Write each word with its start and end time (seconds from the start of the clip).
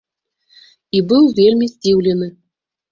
І 0.95 1.03
быў 1.13 1.31
вельмі 1.41 1.65
здзіўлены. 1.77 2.27